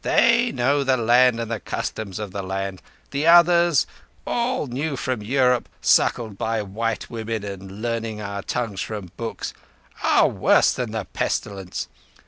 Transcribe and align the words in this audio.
They 0.03 0.51
know 0.51 0.83
the 0.83 0.97
land 0.97 1.39
and 1.39 1.51
the 1.51 1.59
customs 1.59 2.17
of 2.17 2.31
the 2.31 2.41
land. 2.41 2.81
The 3.11 3.27
others, 3.27 3.85
all 4.25 4.65
new 4.65 4.95
from 4.97 5.21
Europe, 5.21 5.69
suckled 5.79 6.39
by 6.39 6.63
white 6.63 7.11
women 7.11 7.43
and 7.43 7.83
learning 7.83 8.19
our 8.19 8.41
tongues 8.41 8.81
from 8.81 9.11
books, 9.15 9.53
are 10.01 10.27
worse 10.27 10.73
than 10.73 10.89
the 10.89 11.05
pestilence. 11.05 11.87